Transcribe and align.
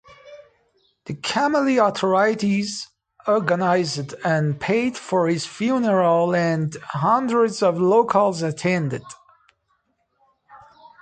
The 1.05 1.13
Camelle 1.13 1.85
authorities 1.87 2.89
organized 3.27 4.15
and 4.25 4.59
paid 4.59 4.97
for 4.97 5.27
his 5.27 5.45
funeral, 5.45 6.33
and 6.35 6.75
hundreds 6.95 7.61
of 7.61 7.79
locals 7.79 8.41
attended. 8.41 9.03